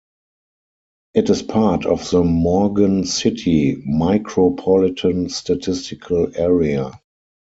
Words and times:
It 1.13 1.29
is 1.29 1.43
part 1.43 1.85
of 1.85 2.09
the 2.09 2.23
Morgan 2.23 3.03
City 3.05 3.75
Micropolitan 3.87 5.29
Statistical 5.29 6.31
Area. 6.35 6.99